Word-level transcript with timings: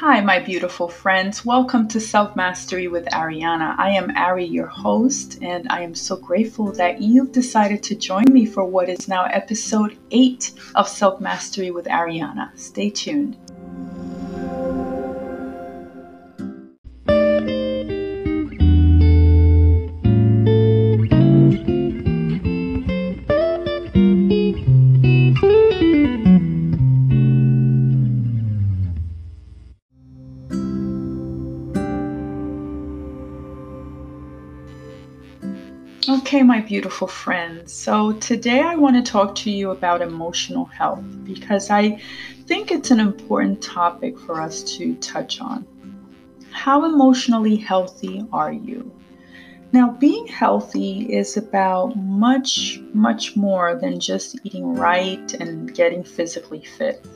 Hi, 0.00 0.20
my 0.20 0.38
beautiful 0.38 0.86
friends. 0.86 1.44
Welcome 1.44 1.88
to 1.88 1.98
Self 1.98 2.36
Mastery 2.36 2.86
with 2.86 3.06
Ariana. 3.06 3.74
I 3.78 3.90
am 3.90 4.16
Ari, 4.16 4.44
your 4.44 4.68
host, 4.68 5.42
and 5.42 5.66
I 5.70 5.80
am 5.80 5.96
so 5.96 6.14
grateful 6.14 6.70
that 6.74 7.02
you've 7.02 7.32
decided 7.32 7.82
to 7.82 7.96
join 7.96 8.26
me 8.30 8.46
for 8.46 8.62
what 8.62 8.88
is 8.88 9.08
now 9.08 9.24
episode 9.24 9.98
8 10.12 10.52
of 10.76 10.86
Self 10.86 11.20
Mastery 11.20 11.72
with 11.72 11.86
Ariana. 11.86 12.56
Stay 12.56 12.90
tuned. 12.90 13.36
My 36.58 36.64
beautiful 36.64 37.06
friends. 37.06 37.72
So, 37.72 38.14
today 38.14 38.62
I 38.62 38.74
want 38.74 38.96
to 38.96 39.12
talk 39.12 39.36
to 39.36 39.50
you 39.50 39.70
about 39.70 40.02
emotional 40.02 40.64
health 40.64 41.04
because 41.22 41.70
I 41.70 42.00
think 42.46 42.72
it's 42.72 42.90
an 42.90 42.98
important 42.98 43.62
topic 43.62 44.18
for 44.18 44.40
us 44.40 44.64
to 44.76 44.96
touch 44.96 45.40
on. 45.40 45.64
How 46.50 46.84
emotionally 46.84 47.54
healthy 47.54 48.26
are 48.32 48.50
you? 48.52 48.90
Now, 49.70 49.90
being 49.90 50.26
healthy 50.26 51.02
is 51.02 51.36
about 51.36 51.96
much, 51.96 52.80
much 52.92 53.36
more 53.36 53.76
than 53.76 54.00
just 54.00 54.40
eating 54.42 54.74
right 54.74 55.32
and 55.34 55.72
getting 55.72 56.02
physically 56.02 56.64
fit. 56.64 57.06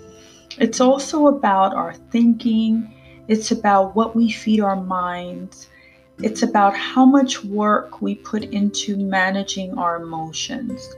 It's 0.58 0.80
also 0.80 1.26
about 1.26 1.74
our 1.74 1.94
thinking, 2.12 2.94
it's 3.26 3.50
about 3.50 3.96
what 3.96 4.14
we 4.14 4.30
feed 4.30 4.60
our 4.60 4.76
minds 4.76 5.66
Mm-hmm. 6.22 6.32
it's 6.32 6.42
about 6.42 6.76
how 6.76 7.04
much 7.04 7.42
work 7.44 8.00
we 8.00 8.14
put 8.14 8.44
into 8.44 8.96
managing 8.96 9.76
our 9.76 9.96
emotions. 9.96 10.94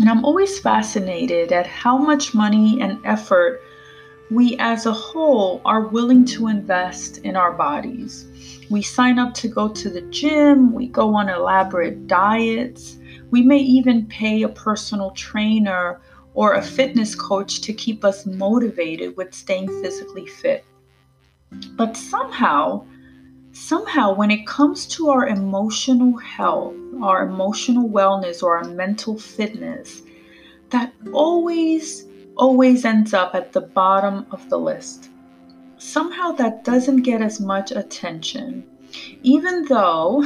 And 0.00 0.08
I'm 0.08 0.24
always 0.24 0.58
fascinated 0.58 1.50
at 1.50 1.66
how 1.66 1.96
much 1.96 2.34
money 2.34 2.80
and 2.80 3.04
effort 3.04 3.62
we 4.30 4.56
as 4.58 4.84
a 4.84 4.92
whole 4.92 5.62
are 5.64 5.88
willing 5.88 6.24
to 6.26 6.48
invest 6.48 7.18
in 7.18 7.36
our 7.36 7.52
bodies. 7.52 8.26
We 8.68 8.82
sign 8.82 9.18
up 9.18 9.32
to 9.34 9.48
go 9.48 9.68
to 9.68 9.88
the 9.88 10.02
gym, 10.02 10.74
we 10.74 10.88
go 10.88 11.14
on 11.14 11.30
elaborate 11.30 12.06
diets, 12.06 12.98
we 13.30 13.42
may 13.42 13.58
even 13.58 14.06
pay 14.06 14.42
a 14.42 14.48
personal 14.48 15.12
trainer 15.12 16.00
or 16.34 16.54
a 16.54 16.62
fitness 16.62 17.14
coach 17.14 17.62
to 17.62 17.72
keep 17.72 18.04
us 18.04 18.26
motivated 18.26 19.16
with 19.16 19.34
staying 19.34 19.68
physically 19.82 20.26
fit. 20.26 20.64
But 21.76 21.96
somehow, 21.96 22.84
somehow 23.58 24.14
when 24.14 24.30
it 24.30 24.46
comes 24.46 24.86
to 24.86 25.10
our 25.10 25.26
emotional 25.26 26.16
health, 26.16 26.76
our 27.02 27.26
emotional 27.26 27.88
wellness, 27.88 28.42
or 28.42 28.56
our 28.56 28.64
mental 28.64 29.18
fitness, 29.18 30.02
that 30.70 30.92
always, 31.12 32.06
always 32.36 32.84
ends 32.84 33.12
up 33.12 33.34
at 33.34 33.52
the 33.52 33.60
bottom 33.60 34.26
of 34.30 34.48
the 34.48 34.58
list. 34.58 35.10
Somehow 35.78 36.32
that 36.32 36.64
doesn't 36.64 37.02
get 37.02 37.20
as 37.20 37.40
much 37.40 37.72
attention, 37.72 38.64
even 39.22 39.64
though 39.64 40.24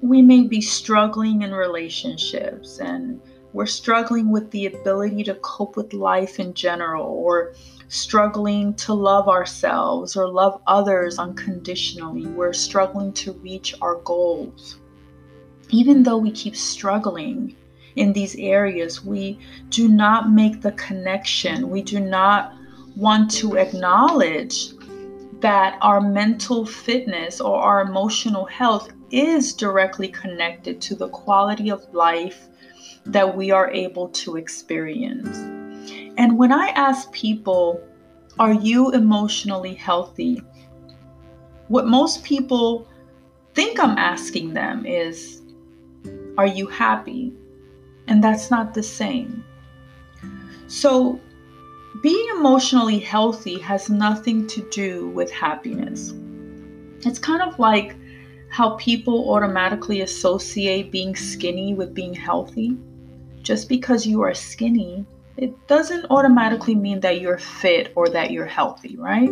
we 0.00 0.20
may 0.20 0.42
be 0.42 0.60
struggling 0.60 1.42
in 1.42 1.52
relationships 1.52 2.78
and 2.78 3.20
we're 3.52 3.66
struggling 3.66 4.30
with 4.30 4.50
the 4.50 4.66
ability 4.66 5.22
to 5.24 5.34
cope 5.36 5.76
with 5.76 5.92
life 5.92 6.40
in 6.40 6.52
general 6.54 7.06
or 7.06 7.54
struggling 7.94 8.74
to 8.74 8.92
love 8.92 9.28
ourselves 9.28 10.16
or 10.16 10.28
love 10.28 10.60
others 10.66 11.18
unconditionally. 11.18 12.26
We're 12.26 12.52
struggling 12.52 13.12
to 13.14 13.32
reach 13.34 13.74
our 13.80 13.96
goals. 14.02 14.78
Even 15.70 16.02
though 16.02 16.18
we 16.18 16.32
keep 16.32 16.56
struggling 16.56 17.54
in 17.94 18.12
these 18.12 18.34
areas, 18.36 19.04
we 19.04 19.38
do 19.68 19.88
not 19.88 20.30
make 20.30 20.60
the 20.60 20.72
connection. 20.72 21.70
We 21.70 21.82
do 21.82 22.00
not 22.00 22.54
want 22.96 23.30
to 23.32 23.56
acknowledge 23.56 24.70
that 25.40 25.78
our 25.80 26.00
mental 26.00 26.66
fitness 26.66 27.40
or 27.40 27.60
our 27.60 27.82
emotional 27.82 28.44
health 28.44 28.92
is 29.12 29.52
directly 29.52 30.08
connected 30.08 30.80
to 30.80 30.96
the 30.96 31.08
quality 31.10 31.70
of 31.70 31.86
life 31.94 32.48
that 33.06 33.36
we 33.36 33.52
are 33.52 33.70
able 33.70 34.08
to 34.08 34.36
experience. 34.36 35.38
And 36.16 36.38
when 36.38 36.52
I 36.52 36.68
ask 36.68 37.10
people, 37.12 37.82
are 38.38 38.52
you 38.52 38.90
emotionally 38.90 39.74
healthy? 39.74 40.42
What 41.68 41.86
most 41.86 42.24
people 42.24 42.88
think 43.54 43.78
I'm 43.78 43.96
asking 43.96 44.54
them 44.54 44.84
is, 44.84 45.40
are 46.36 46.46
you 46.46 46.66
happy? 46.66 47.32
And 48.08 48.22
that's 48.22 48.50
not 48.50 48.74
the 48.74 48.82
same. 48.82 49.44
So, 50.66 51.20
being 52.02 52.26
emotionally 52.36 52.98
healthy 52.98 53.58
has 53.60 53.88
nothing 53.88 54.46
to 54.48 54.68
do 54.70 55.08
with 55.10 55.30
happiness. 55.30 56.12
It's 57.06 57.18
kind 57.18 57.42
of 57.42 57.58
like 57.58 57.96
how 58.50 58.76
people 58.76 59.30
automatically 59.30 60.00
associate 60.00 60.90
being 60.90 61.14
skinny 61.14 61.74
with 61.74 61.94
being 61.94 62.14
healthy. 62.14 62.76
Just 63.42 63.68
because 63.68 64.06
you 64.06 64.22
are 64.22 64.34
skinny 64.34 65.06
it 65.36 65.66
doesn't 65.66 66.06
automatically 66.10 66.74
mean 66.74 67.00
that 67.00 67.20
you're 67.20 67.38
fit 67.38 67.92
or 67.96 68.08
that 68.08 68.30
you're 68.30 68.46
healthy, 68.46 68.96
right? 68.96 69.30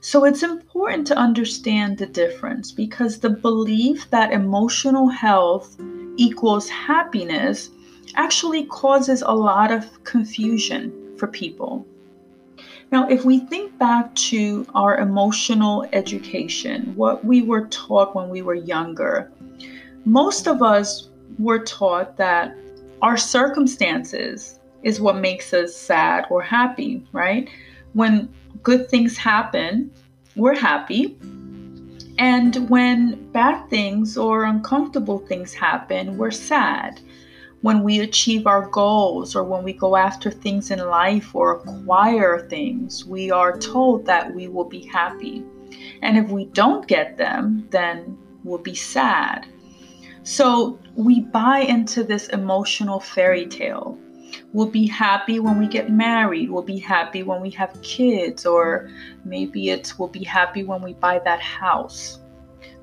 So 0.00 0.24
it's 0.24 0.42
important 0.42 1.06
to 1.08 1.16
understand 1.16 1.98
the 1.98 2.06
difference 2.06 2.72
because 2.72 3.18
the 3.18 3.30
belief 3.30 4.10
that 4.10 4.32
emotional 4.32 5.08
health 5.08 5.76
equals 6.16 6.68
happiness 6.68 7.70
actually 8.16 8.64
causes 8.66 9.22
a 9.22 9.34
lot 9.34 9.70
of 9.70 10.02
confusion 10.04 10.92
for 11.16 11.28
people. 11.28 11.86
Now, 12.90 13.08
if 13.08 13.24
we 13.24 13.38
think 13.38 13.78
back 13.78 14.14
to 14.16 14.66
our 14.74 14.98
emotional 14.98 15.88
education, 15.92 16.94
what 16.96 17.24
we 17.24 17.40
were 17.40 17.68
taught 17.68 18.14
when 18.14 18.28
we 18.28 18.42
were 18.42 18.54
younger, 18.54 19.30
most 20.04 20.46
of 20.46 20.62
us 20.62 21.08
were 21.38 21.64
taught 21.64 22.16
that 22.16 22.54
our 23.00 23.16
circumstances 23.16 24.58
is 24.82 25.00
what 25.00 25.16
makes 25.16 25.52
us 25.52 25.74
sad 25.74 26.26
or 26.30 26.42
happy, 26.42 27.04
right? 27.12 27.48
When 27.92 28.28
good 28.62 28.88
things 28.88 29.16
happen, 29.16 29.90
we're 30.36 30.58
happy. 30.58 31.16
And 32.18 32.68
when 32.68 33.30
bad 33.32 33.68
things 33.70 34.16
or 34.16 34.44
uncomfortable 34.44 35.18
things 35.18 35.54
happen, 35.54 36.16
we're 36.18 36.30
sad. 36.30 37.00
When 37.62 37.82
we 37.82 38.00
achieve 38.00 38.46
our 38.46 38.68
goals 38.68 39.36
or 39.36 39.44
when 39.44 39.62
we 39.62 39.72
go 39.72 39.96
after 39.96 40.30
things 40.30 40.70
in 40.70 40.80
life 40.80 41.34
or 41.34 41.58
acquire 41.58 42.46
things, 42.48 43.04
we 43.04 43.30
are 43.30 43.56
told 43.56 44.04
that 44.06 44.34
we 44.34 44.48
will 44.48 44.64
be 44.64 44.86
happy. 44.86 45.44
And 46.02 46.18
if 46.18 46.28
we 46.28 46.46
don't 46.46 46.86
get 46.86 47.16
them, 47.16 47.66
then 47.70 48.18
we'll 48.44 48.58
be 48.58 48.74
sad. 48.74 49.46
So 50.24 50.78
we 50.94 51.20
buy 51.20 51.60
into 51.60 52.04
this 52.04 52.28
emotional 52.28 53.00
fairy 53.00 53.46
tale 53.46 53.98
We'll 54.52 54.66
be 54.70 54.86
happy 54.86 55.40
when 55.40 55.58
we 55.58 55.66
get 55.66 55.90
married. 55.90 56.50
We'll 56.50 56.62
be 56.62 56.78
happy 56.78 57.22
when 57.22 57.40
we 57.40 57.50
have 57.50 57.80
kids. 57.82 58.46
Or 58.46 58.90
maybe 59.24 59.70
it's 59.70 59.98
we'll 59.98 60.08
be 60.08 60.24
happy 60.24 60.64
when 60.64 60.82
we 60.82 60.94
buy 60.94 61.20
that 61.20 61.40
house. 61.40 62.20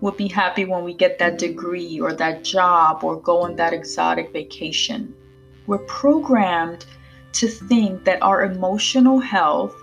We'll 0.02 0.14
be 0.14 0.28
happy 0.28 0.66
when 0.66 0.84
we 0.84 0.94
get 0.94 1.20
that 1.20 1.38
degree 1.38 2.00
or 2.00 2.14
that 2.14 2.44
job 2.44 3.04
or 3.04 3.20
go 3.22 3.42
on 3.42 3.56
that 3.58 3.74
exotic 3.74 4.32
vacation. 4.32 5.14
We're 5.68 5.80
programmed 5.80 6.86
to 7.34 7.48
think 7.48 8.06
that 8.06 8.22
our 8.24 8.44
emotional 8.44 9.20
health 9.20 9.76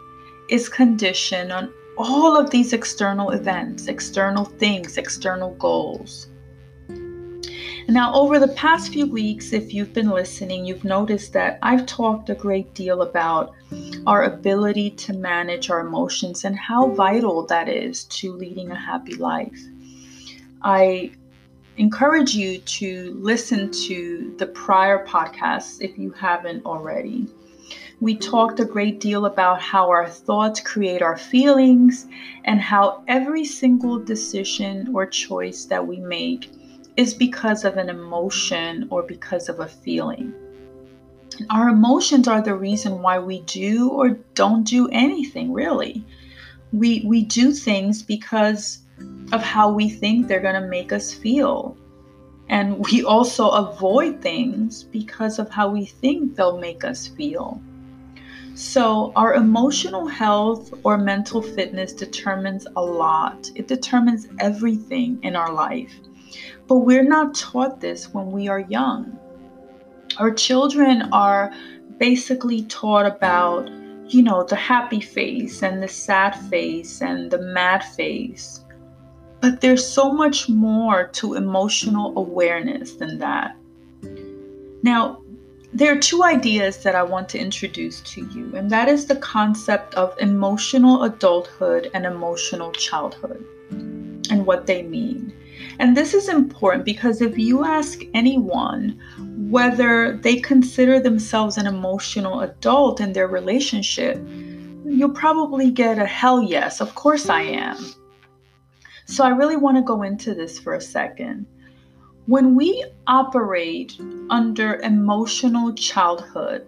is 0.48 0.68
conditioned 0.68 1.52
on 1.52 1.72
all 1.98 2.36
of 2.36 2.50
these 2.50 2.72
external 2.72 3.30
events, 3.30 3.88
external 3.88 4.44
things, 4.44 4.98
external 4.98 5.54
goals. 5.54 6.28
Now, 7.88 8.12
over 8.14 8.40
the 8.40 8.48
past 8.48 8.92
few 8.92 9.06
weeks, 9.06 9.52
if 9.52 9.72
you've 9.72 9.92
been 9.92 10.10
listening, 10.10 10.64
you've 10.64 10.84
noticed 10.84 11.32
that 11.34 11.60
I've 11.62 11.86
talked 11.86 12.28
a 12.28 12.34
great 12.34 12.74
deal 12.74 13.02
about 13.02 13.54
our 14.08 14.24
ability 14.24 14.90
to 14.90 15.12
manage 15.12 15.70
our 15.70 15.80
emotions 15.80 16.44
and 16.44 16.58
how 16.58 16.88
vital 16.88 17.46
that 17.46 17.68
is 17.68 18.04
to 18.04 18.32
leading 18.32 18.72
a 18.72 18.76
happy 18.76 19.14
life. 19.14 19.60
I 20.62 21.12
encourage 21.76 22.34
you 22.34 22.58
to 22.58 23.16
listen 23.20 23.70
to 23.70 24.34
the 24.36 24.46
prior 24.46 25.06
podcasts 25.06 25.80
if 25.80 25.96
you 25.96 26.10
haven't 26.10 26.66
already. 26.66 27.28
We 28.00 28.16
talked 28.16 28.58
a 28.58 28.64
great 28.64 29.00
deal 29.00 29.26
about 29.26 29.62
how 29.62 29.88
our 29.90 30.08
thoughts 30.08 30.58
create 30.58 31.02
our 31.02 31.16
feelings 31.16 32.06
and 32.44 32.60
how 32.60 33.04
every 33.06 33.44
single 33.44 34.00
decision 34.00 34.90
or 34.92 35.06
choice 35.06 35.66
that 35.66 35.86
we 35.86 35.98
make 35.98 36.50
is 36.96 37.14
because 37.14 37.64
of 37.64 37.76
an 37.76 37.88
emotion 37.90 38.86
or 38.90 39.02
because 39.02 39.48
of 39.48 39.60
a 39.60 39.68
feeling. 39.68 40.34
Our 41.50 41.68
emotions 41.70 42.28
are 42.28 42.40
the 42.42 42.54
reason 42.54 43.02
why 43.02 43.18
we 43.18 43.40
do 43.42 43.90
or 43.90 44.10
don't 44.34 44.64
do 44.64 44.88
anything, 44.90 45.52
really. 45.52 46.04
we 46.72 47.04
we 47.06 47.24
do 47.24 47.52
things 47.52 48.02
because 48.02 48.80
of 49.32 49.42
how 49.42 49.72
we 49.72 49.88
think 49.90 50.28
they're 50.28 50.40
going 50.40 50.60
to 50.60 50.68
make 50.68 50.92
us 50.92 51.12
feel. 51.14 51.76
And 52.48 52.84
we 52.90 53.04
also 53.04 53.48
avoid 53.50 54.22
things 54.22 54.84
because 54.84 55.38
of 55.38 55.50
how 55.50 55.68
we 55.70 55.86
think 55.86 56.36
they'll 56.36 56.58
make 56.58 56.84
us 56.84 57.06
feel. 57.08 57.62
So, 58.54 59.12
our 59.16 59.34
emotional 59.34 60.06
health 60.06 60.72
or 60.84 60.98
mental 60.98 61.42
fitness 61.42 61.92
determines 61.92 62.66
a 62.76 62.82
lot. 62.82 63.50
It 63.54 63.68
determines 63.68 64.28
everything 64.38 65.18
in 65.22 65.36
our 65.36 65.52
life. 65.52 65.94
But 66.68 66.78
we're 66.78 67.04
not 67.04 67.34
taught 67.34 67.80
this 67.80 68.12
when 68.12 68.30
we 68.32 68.48
are 68.48 68.60
young. 68.60 69.18
Our 70.18 70.32
children 70.32 71.08
are 71.12 71.52
basically 71.98 72.62
taught 72.64 73.06
about, 73.06 73.70
you 74.08 74.22
know, 74.22 74.42
the 74.42 74.56
happy 74.56 75.00
face 75.00 75.62
and 75.62 75.82
the 75.82 75.88
sad 75.88 76.32
face 76.50 77.00
and 77.00 77.30
the 77.30 77.38
mad 77.38 77.84
face. 77.84 78.64
But 79.40 79.60
there's 79.60 79.86
so 79.86 80.12
much 80.12 80.48
more 80.48 81.08
to 81.08 81.34
emotional 81.34 82.18
awareness 82.18 82.92
than 82.92 83.18
that. 83.18 83.56
Now, 84.82 85.22
there 85.72 85.92
are 85.92 86.00
two 86.00 86.24
ideas 86.24 86.82
that 86.84 86.94
I 86.94 87.02
want 87.02 87.28
to 87.30 87.38
introduce 87.38 88.00
to 88.12 88.24
you, 88.34 88.56
and 88.56 88.70
that 88.70 88.88
is 88.88 89.06
the 89.06 89.16
concept 89.16 89.94
of 89.94 90.16
emotional 90.18 91.02
adulthood 91.02 91.90
and 91.92 92.06
emotional 92.06 92.72
childhood 92.72 93.44
and 93.70 94.46
what 94.46 94.66
they 94.66 94.82
mean. 94.82 95.32
And 95.78 95.96
this 95.96 96.14
is 96.14 96.28
important 96.28 96.84
because 96.84 97.20
if 97.20 97.36
you 97.38 97.64
ask 97.64 98.00
anyone 98.14 98.98
whether 99.50 100.16
they 100.16 100.36
consider 100.36 101.00
themselves 101.00 101.58
an 101.58 101.66
emotional 101.66 102.40
adult 102.40 103.00
in 103.00 103.12
their 103.12 103.28
relationship, 103.28 104.16
you'll 104.86 105.10
probably 105.10 105.70
get 105.70 105.98
a 105.98 106.06
hell 106.06 106.42
yes, 106.42 106.80
of 106.80 106.94
course 106.94 107.28
I 107.28 107.42
am. 107.42 107.76
So 109.06 109.24
I 109.24 109.28
really 109.28 109.56
want 109.56 109.76
to 109.76 109.82
go 109.82 110.02
into 110.02 110.34
this 110.34 110.58
for 110.58 110.74
a 110.74 110.80
second. 110.80 111.46
When 112.26 112.56
we 112.56 112.84
operate 113.06 114.00
under 114.30 114.76
emotional 114.80 115.74
childhood, 115.74 116.66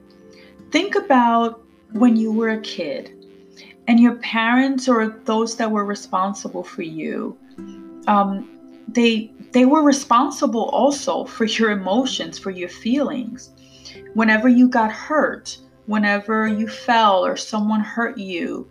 think 0.70 0.94
about 0.94 1.64
when 1.93 2.16
you 2.16 2.31
were 2.31 2.50
a 2.50 2.60
kid 2.60 3.12
and 3.88 3.99
your 3.99 4.16
parents 4.16 4.88
or 4.88 5.08
those 5.25 5.56
that 5.56 5.70
were 5.70 5.84
responsible 5.84 6.62
for 6.62 6.82
you, 6.82 7.37
um, 8.06 8.57
they 8.88 9.31
they 9.52 9.64
were 9.64 9.82
responsible 9.82 10.69
also 10.70 11.25
for 11.25 11.44
your 11.44 11.70
emotions, 11.70 12.38
for 12.38 12.50
your 12.50 12.69
feelings. 12.69 13.50
Whenever 14.14 14.49
you 14.49 14.69
got 14.69 14.90
hurt, 14.90 15.58
whenever 15.87 16.46
you 16.46 16.69
fell 16.69 17.25
or 17.25 17.37
someone 17.37 17.81
hurt 17.81 18.19
you 18.19 18.69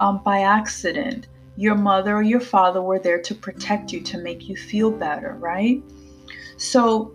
um, 0.00 0.20
by 0.24 0.40
accident, 0.40 1.26
your 1.56 1.74
mother 1.74 2.16
or 2.16 2.22
your 2.22 2.40
father 2.40 2.80
were 2.80 2.98
there 2.98 3.20
to 3.20 3.34
protect 3.34 3.92
you, 3.92 4.00
to 4.00 4.18
make 4.18 4.48
you 4.48 4.56
feel 4.56 4.90
better, 4.90 5.36
right? 5.40 5.82
So 6.56 7.12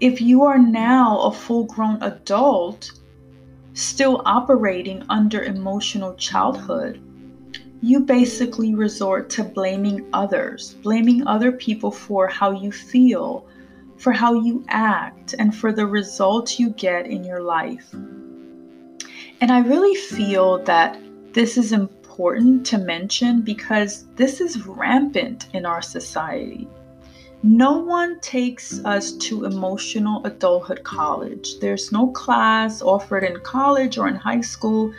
if 0.00 0.20
you 0.20 0.44
are 0.44 0.58
now 0.58 1.20
a 1.20 1.32
full 1.32 1.64
grown 1.64 2.02
adult, 2.02 2.92
still 3.74 4.22
operating 4.24 5.04
under 5.08 5.42
emotional 5.42 6.14
childhood, 6.14 7.00
you 7.82 7.98
basically 7.98 8.74
resort 8.76 9.28
to 9.28 9.42
blaming 9.42 10.08
others, 10.12 10.74
blaming 10.82 11.26
other 11.26 11.50
people 11.50 11.90
for 11.90 12.28
how 12.28 12.52
you 12.52 12.70
feel, 12.70 13.44
for 13.96 14.12
how 14.12 14.34
you 14.34 14.64
act, 14.68 15.34
and 15.40 15.54
for 15.54 15.72
the 15.72 15.84
results 15.84 16.60
you 16.60 16.70
get 16.70 17.06
in 17.06 17.24
your 17.24 17.42
life. 17.42 17.92
And 19.40 19.50
I 19.50 19.58
really 19.58 19.96
feel 19.96 20.62
that 20.62 20.96
this 21.32 21.58
is 21.58 21.72
important 21.72 22.64
to 22.66 22.78
mention 22.78 23.42
because 23.42 24.06
this 24.14 24.40
is 24.40 24.64
rampant 24.64 25.48
in 25.52 25.66
our 25.66 25.82
society. 25.82 26.68
No 27.42 27.78
one 27.78 28.20
takes 28.20 28.78
us 28.84 29.10
to 29.14 29.44
emotional 29.44 30.24
adulthood 30.24 30.84
college. 30.84 31.58
There's 31.58 31.90
no 31.90 32.12
class 32.12 32.80
offered 32.80 33.24
in 33.24 33.40
college 33.40 33.98
or 33.98 34.06
in 34.06 34.14
high 34.14 34.42
school, 34.42 34.94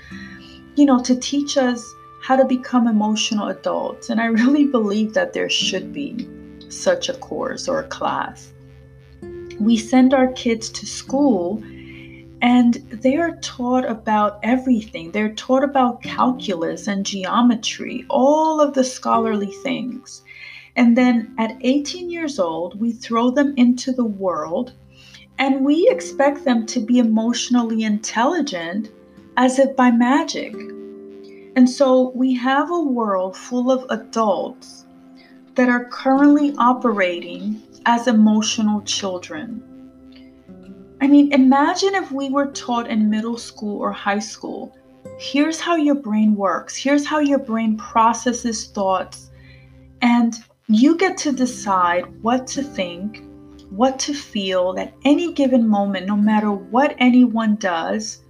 you 0.75 0.85
know, 0.85 1.01
to 1.03 1.15
teach 1.15 1.55
us 1.55 1.81
how 2.23 2.37
to 2.37 2.45
become 2.45 2.87
emotional 2.87 3.49
adults. 3.49 4.09
And 4.09 4.21
I 4.21 4.27
really 4.27 4.65
believe 4.65 5.13
that 5.13 5.33
there 5.33 5.49
should 5.49 5.91
be 5.91 6.25
such 6.69 7.09
a 7.09 7.15
course 7.15 7.67
or 7.67 7.79
a 7.79 7.87
class. 7.89 8.53
We 9.59 9.75
send 9.75 10.13
our 10.13 10.31
kids 10.31 10.69
to 10.69 10.85
school 10.85 11.61
and 12.41 12.75
they 12.75 13.17
are 13.17 13.35
taught 13.41 13.83
about 13.83 14.39
everything. 14.41 15.11
They're 15.11 15.33
taught 15.33 15.65
about 15.65 16.01
calculus 16.01 16.87
and 16.87 17.05
geometry, 17.05 18.05
all 18.09 18.61
of 18.61 18.73
the 18.73 18.85
scholarly 18.85 19.51
things. 19.61 20.21
And 20.77 20.97
then 20.97 21.35
at 21.37 21.57
18 21.59 22.09
years 22.09 22.39
old, 22.39 22.79
we 22.79 22.93
throw 22.93 23.31
them 23.31 23.53
into 23.57 23.91
the 23.91 24.05
world 24.05 24.71
and 25.39 25.65
we 25.65 25.89
expect 25.89 26.45
them 26.45 26.65
to 26.67 26.79
be 26.79 26.99
emotionally 26.99 27.83
intelligent 27.83 28.91
as 29.35 29.59
if 29.59 29.75
by 29.75 29.91
magic. 29.91 30.55
And 31.55 31.69
so 31.69 32.11
we 32.15 32.33
have 32.35 32.71
a 32.71 32.81
world 32.81 33.37
full 33.37 33.71
of 33.71 33.85
adults 33.89 34.85
that 35.55 35.69
are 35.69 35.85
currently 35.85 36.55
operating 36.57 37.61
as 37.85 38.07
emotional 38.07 38.81
children. 38.81 39.61
I 41.01 41.07
mean, 41.07 41.33
imagine 41.33 41.95
if 41.95 42.11
we 42.11 42.29
were 42.29 42.47
taught 42.47 42.87
in 42.87 43.09
middle 43.09 43.37
school 43.37 43.77
or 43.79 43.91
high 43.91 44.19
school 44.19 44.75
here's 45.17 45.59
how 45.59 45.75
your 45.75 45.95
brain 45.95 46.35
works, 46.35 46.75
here's 46.75 47.05
how 47.05 47.19
your 47.19 47.39
brain 47.39 47.77
processes 47.77 48.67
thoughts, 48.67 49.31
and 50.01 50.43
you 50.67 50.97
get 50.97 51.17
to 51.17 51.31
decide 51.31 52.05
what 52.21 52.47
to 52.47 52.63
think, 52.63 53.23
what 53.69 53.99
to 53.99 54.13
feel 54.13 54.75
at 54.77 54.93
any 55.05 55.33
given 55.33 55.67
moment, 55.67 56.05
no 56.05 56.15
matter 56.15 56.51
what 56.51 56.95
anyone 56.99 57.55
does 57.55 58.21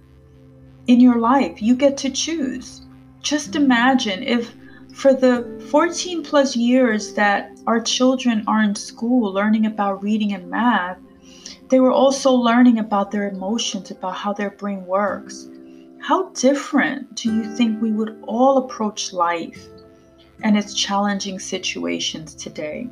in 0.86 1.00
your 1.00 1.18
life. 1.18 1.60
You 1.62 1.74
get 1.74 1.96
to 1.98 2.10
choose. 2.10 2.83
Just 3.24 3.56
imagine 3.56 4.22
if 4.22 4.54
for 4.92 5.12
the 5.12 5.60
14 5.72 6.22
plus 6.22 6.54
years 6.54 7.14
that 7.14 7.58
our 7.66 7.80
children 7.80 8.44
are 8.46 8.62
in 8.62 8.76
school 8.76 9.32
learning 9.32 9.66
about 9.66 10.00
reading 10.04 10.32
and 10.32 10.48
math, 10.48 10.98
they 11.68 11.80
were 11.80 11.90
also 11.90 12.30
learning 12.30 12.78
about 12.78 13.10
their 13.10 13.28
emotions, 13.28 13.90
about 13.90 14.14
how 14.14 14.32
their 14.32 14.50
brain 14.50 14.86
works. 14.86 15.48
How 15.98 16.28
different 16.30 17.16
do 17.16 17.34
you 17.34 17.56
think 17.56 17.82
we 17.82 17.90
would 17.90 18.22
all 18.28 18.58
approach 18.58 19.12
life? 19.12 19.68
and 20.42 20.56
its 20.56 20.74
challenging 20.74 21.38
situations 21.38 22.34
today. 22.34 22.88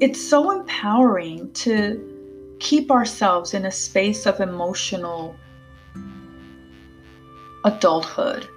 It's 0.00 0.20
so 0.20 0.50
empowering 0.50 1.52
to 1.52 2.56
keep 2.60 2.90
ourselves 2.90 3.54
in 3.54 3.66
a 3.66 3.70
space 3.70 4.26
of 4.26 4.40
emotional 4.40 5.36
adulthood. 7.64 8.48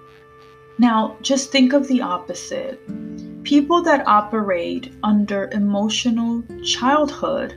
Now, 0.77 1.17
just 1.21 1.51
think 1.51 1.73
of 1.73 1.87
the 1.87 2.01
opposite. 2.01 2.79
People 3.43 3.81
that 3.83 4.07
operate 4.07 4.93
under 5.03 5.49
emotional 5.51 6.43
childhood 6.63 7.55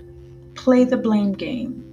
play 0.54 0.85
the 0.85 0.97
blame 0.97 1.33
game. 1.33 1.85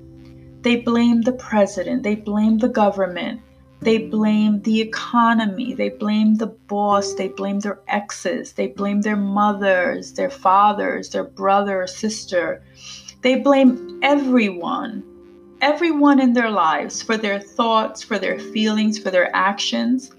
They 0.62 0.78
blame 0.78 1.22
the 1.22 1.34
president, 1.34 2.04
they 2.04 2.16
blame 2.16 2.60
the 2.60 2.70
government, 2.70 3.42
they 3.82 4.00
blame 4.00 4.62
the 4.64 4.82
economy. 4.82 5.74
They 5.74 5.90
blame 5.90 6.36
the 6.36 6.48
boss. 6.48 7.14
They 7.14 7.28
blame 7.28 7.60
their 7.60 7.80
exes. 7.88 8.54
They 8.54 8.68
blame 8.68 9.02
their 9.02 9.16
mothers, 9.16 10.14
their 10.14 10.30
fathers, 10.30 11.10
their 11.10 11.24
brother 11.24 11.84
or 11.84 11.88
sister. 11.88 12.64
They 13.22 13.40
blame 13.40 14.00
everyone, 14.02 15.04
everyone 15.62 16.20
in 16.20 16.34
their 16.34 16.50
lives 16.50 17.02
for 17.02 17.18
their 17.18 17.40
thoughts, 17.40 18.04
for 18.04 18.20
their 18.20 18.40
feelings, 18.40 19.00
for 19.00 19.12
their 19.12 19.36
actions, 19.36 20.12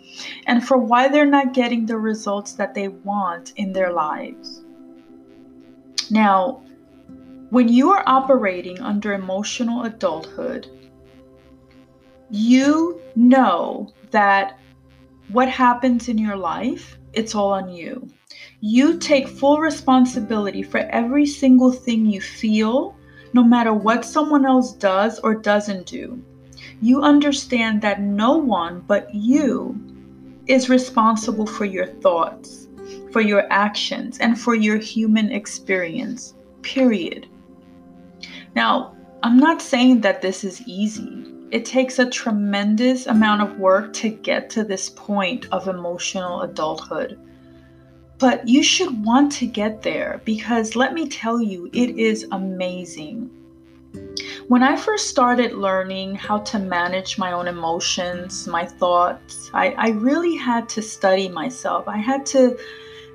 and 0.47 0.67
for 0.67 0.79
why 0.79 1.09
they're 1.09 1.27
not 1.27 1.55
getting 1.55 1.87
the 1.87 1.99
results 1.99 2.53
that 2.55 2.75
they 2.75 2.89
want 2.89 3.53
in 3.57 3.73
their 3.73 3.93
lives. 3.93 4.63
Now, 6.11 6.63
when 7.51 7.69
you 7.69 7.91
are 7.93 8.03
operating 8.07 8.81
under 8.81 9.13
emotional 9.13 9.85
adulthood, 9.85 10.69
you 12.31 13.01
know 13.17 13.93
that 14.11 14.59
what 15.29 15.49
happens 15.49 16.09
in 16.09 16.19
your 16.19 16.37
life, 16.37 16.99
it's 17.13 17.35
all 17.35 17.53
on 17.53 17.71
you. 17.71 18.09
You 18.61 18.99
take 18.99 19.29
full 19.29 19.59
responsibility 19.59 20.63
for 20.63 20.79
every 20.79 21.27
single 21.27 21.73
thing 21.73 22.07
you 22.07 22.21
feel, 22.21 22.98
no 23.33 23.45
matter 23.45 23.73
what 23.73 24.05
someone 24.05 24.47
else 24.47 24.73
does 24.73 25.19
or 25.21 25.35
doesn't 25.35 25.87
do. 25.87 26.23
You 26.81 27.03
understand 27.03 27.83
that 27.83 28.01
no 28.01 28.37
one 28.37 28.85
but 28.87 29.13
you 29.15 29.79
is 30.47 30.69
responsible 30.69 31.47
for 31.47 31.65
your 31.65 31.87
thoughts, 31.87 32.69
for 33.13 33.21
your 33.21 33.47
actions, 33.51 34.19
and 34.19 34.41
for 34.41 34.55
your 34.55 34.79
human 34.79 35.31
experience, 35.31 36.35
period. 36.63 37.29
Now, 38.55 38.97
I'm 39.23 39.39
not 39.39 39.61
saying 39.61 40.01
that 40.03 40.23
this 40.23 40.45
is 40.45 40.63
easy. 40.67 41.25
it 41.51 41.65
takes 41.65 41.99
a 41.99 42.11
tremendous 42.11 43.07
amount 43.07 43.43
of 43.43 43.59
work 43.59 43.93
to 43.95 44.11
get 44.11 44.51
to 44.51 44.65
this 44.65 44.91
point 44.91 45.47
of 45.51 45.69
emotional 45.69 46.43
adulthood. 46.43 47.19
But 48.19 48.49
you 48.49 48.63
should 48.65 49.05
want 49.05 49.31
to 49.33 49.47
get 49.47 49.83
there 49.83 50.21
because 50.25 50.75
let 50.75 50.93
me 50.93 51.09
tell 51.09 51.41
you, 51.41 51.71
it 51.73 51.97
is 51.99 52.27
amazing. 52.33 53.31
When 54.49 54.63
I 54.63 54.77
first 54.77 55.09
started 55.09 55.53
learning 55.53 56.17
how 56.17 56.39
to 56.39 56.59
manage 56.59 57.17
my 57.19 57.33
own 57.33 57.47
emotions, 57.47 58.47
my 58.47 58.65
thoughts, 58.65 59.51
I, 59.55 59.71
I 59.73 59.89
really 59.91 60.37
had 60.37 60.69
to 60.71 60.83
study 60.83 61.29
myself. 61.29 61.87
I 61.87 61.99
had 61.99 62.27
to 62.27 62.59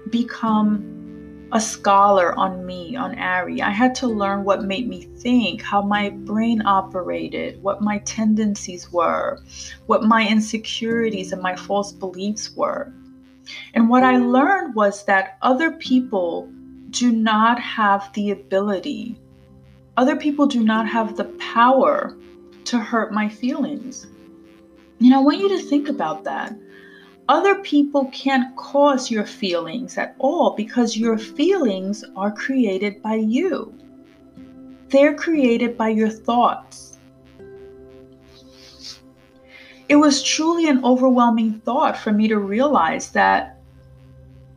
become 0.10 1.50
a 1.52 1.60
scholar 1.60 2.34
on 2.38 2.66
me, 2.66 2.96
on 2.96 3.18
Ari. 3.20 3.62
I 3.62 3.70
had 3.72 3.94
to 3.96 4.08
learn 4.08 4.44
what 4.44 4.64
made 4.64 4.88
me 4.88 5.04
think, 5.18 5.62
how 5.62 5.82
my 5.82 6.10
brain 6.10 6.66
operated, 6.66 7.62
what 7.62 7.82
my 7.82 8.00
tendencies 8.00 8.92
were, 8.92 9.40
what 9.86 10.04
my 10.04 10.28
insecurities 10.28 11.32
and 11.32 11.42
my 11.42 11.56
false 11.56 11.92
beliefs 11.92 12.56
were. 12.56 12.94
And 13.74 13.90
what 13.90 14.04
I 14.04 14.18
learned 14.18 14.76
was 14.76 15.06
that 15.06 15.38
other 15.42 15.72
people 15.72 16.50
do 16.90 17.12
not 17.12 17.60
have 17.60 18.12
the 18.14 18.32
ability, 18.32 19.20
other 19.98 20.16
people 20.16 20.48
do 20.48 20.64
not 20.64 20.88
have 20.88 21.16
the 21.16 21.26
power 21.54 22.18
to 22.66 22.80
hurt 22.80 23.12
my 23.12 23.30
feelings. 23.30 24.08
You 25.00 25.10
know, 25.10 25.20
I 25.20 25.24
want 25.24 25.40
you 25.40 25.50
to 25.50 25.60
think 25.60 25.90
about 25.90 26.24
that. 26.24 26.56
Other 27.30 27.56
people 27.56 28.06
can't 28.12 28.56
cause 28.56 29.10
your 29.10 29.26
feelings 29.26 29.98
at 29.98 30.16
all 30.20 30.56
because 30.56 30.98
your 30.98 31.18
feelings 31.18 32.04
are 32.16 32.32
created 32.32 33.02
by 33.02 33.16
you. 33.16 33.74
They're 34.90 35.16
created 35.16 35.78
by 35.78 35.90
your 35.90 36.10
thoughts. 36.10 36.93
It 39.94 39.98
was 39.98 40.24
truly 40.24 40.68
an 40.68 40.84
overwhelming 40.84 41.60
thought 41.60 41.96
for 41.96 42.12
me 42.12 42.28
to 42.30 42.40
realize 42.40 43.12
that 43.12 43.60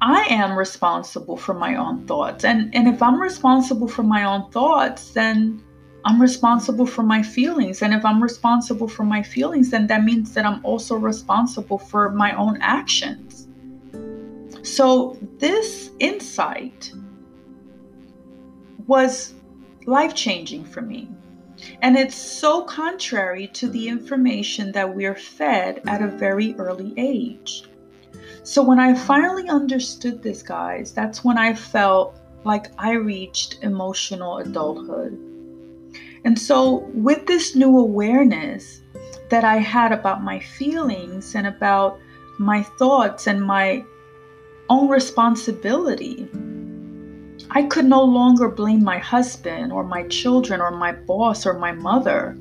I 0.00 0.23
am 0.31 0.57
responsible 0.57 1.37
for 1.37 1.52
my 1.52 1.76
own 1.76 2.07
thoughts. 2.07 2.43
And, 2.43 2.75
and 2.75 2.88
if 2.88 3.02
I'm 3.02 3.21
responsible 3.21 3.87
for 3.87 4.02
my 4.02 4.25
own 4.25 4.50
thoughts, 4.50 5.11
then 5.11 5.62
I'm 6.07 6.23
responsible 6.23 6.87
for 6.87 7.02
my 7.02 7.23
feelings. 7.23 7.83
And 7.83 7.93
if 7.93 8.02
I'm 8.02 8.23
responsible 8.23 8.88
for 8.88 9.05
my 9.05 9.23
feelings, 9.23 9.69
then 9.69 9.88
that 9.88 10.05
means 10.05 10.33
that 10.33 10.47
I'm 10.47 10.64
also 10.64 10.97
responsible 10.97 11.76
for 11.76 12.09
my 12.09 12.35
own 12.35 12.57
actions. 12.62 13.47
So, 14.62 15.19
this 15.37 15.90
insight 15.99 16.95
was 18.87 19.35
life 19.85 20.14
changing 20.14 20.64
for 20.64 20.81
me. 20.81 21.11
And 21.80 21.96
it's 21.96 22.16
so 22.16 22.62
contrary 22.62 23.48
to 23.54 23.68
the 23.68 23.88
information 23.88 24.72
that 24.72 24.94
we're 24.94 25.14
fed 25.14 25.82
at 25.86 26.02
a 26.02 26.08
very 26.08 26.54
early 26.56 26.92
age. 26.96 27.64
So, 28.42 28.62
when 28.62 28.78
I 28.78 28.94
finally 28.94 29.48
understood 29.48 30.22
this, 30.22 30.42
guys, 30.42 30.92
that's 30.92 31.25
when 31.25 31.36
I 31.36 31.54
felt 31.54 32.16
like 32.44 32.70
I 32.78 32.92
reached 32.92 33.58
emotional 33.62 34.38
adulthood. 34.38 35.18
And 36.25 36.38
so, 36.38 36.88
with 36.94 37.26
this 37.26 37.56
new 37.56 37.78
awareness 37.78 38.82
that 39.30 39.44
I 39.44 39.56
had 39.56 39.92
about 39.92 40.22
my 40.22 40.38
feelings 40.38 41.34
and 41.34 41.46
about 41.46 41.98
my 42.38 42.62
thoughts 42.62 43.26
and 43.26 43.42
my 43.42 43.84
own 44.68 44.88
responsibility, 44.88 46.28
I 47.50 47.62
could 47.62 47.85
no 47.85 48.03
longer 48.03 48.49
blame 48.49 48.83
my 48.83 48.99
husband 48.99 49.73
or 49.73 49.85
my 49.85 50.07
children 50.09 50.61
or 50.61 50.71
my 50.71 50.93
boss 50.93 51.47
or 51.47 51.55
my 51.55 51.73
mother 51.73 52.37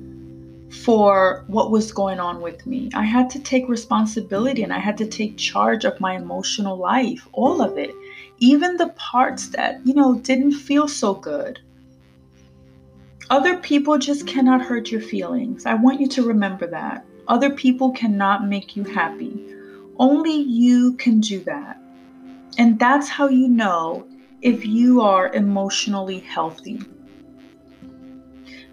for 0.84 1.44
what 1.48 1.72
was 1.72 1.92
going 1.92 2.20
on 2.20 2.42
with 2.42 2.66
me. 2.66 2.90
I 2.94 3.04
had 3.04 3.30
to 3.32 3.40
take 3.40 3.70
responsibility 3.70 4.64
and 4.64 4.74
I 4.74 4.80
had 4.80 4.98
to 4.98 5.06
take 5.06 5.38
charge 5.38 5.86
of 5.86 6.00
my 6.02 6.16
emotional 6.16 6.78
life, 6.78 7.28
all 7.34 7.62
of 7.62 7.78
it, 7.78 7.94
even 8.40 8.78
the 8.78 8.90
parts 8.90 9.50
that, 9.50 9.80
you 9.86 9.94
know, 9.94 10.16
didn't 10.16 10.54
feel 10.54 10.88
so 10.88 11.14
good. 11.14 11.60
Other 13.30 13.58
people 13.58 13.98
just 13.98 14.28
cannot 14.28 14.62
hurt 14.62 14.92
your 14.92 15.02
feelings. 15.02 15.66
I 15.66 15.76
want 15.76 16.00
you 16.00 16.08
to 16.10 16.24
remember 16.24 16.68
that. 16.68 17.06
Other 17.28 17.50
people 17.50 17.92
cannot 17.92 18.48
make 18.48 18.76
you 18.76 18.84
happy. 18.84 19.56
Only 19.98 20.36
you 20.36 20.94
can 20.94 21.22
do 21.22 21.40
that. 21.46 21.78
And 22.58 22.78
that's 22.78 23.10
how 23.10 23.28
you 23.28 23.48
know 23.48 24.06
if 24.46 24.64
you 24.64 25.02
are 25.02 25.34
emotionally 25.34 26.20
healthy. 26.20 26.80